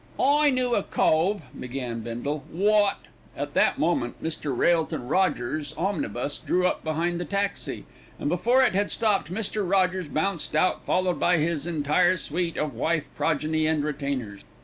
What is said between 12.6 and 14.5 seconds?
wife, progeny, and retainers.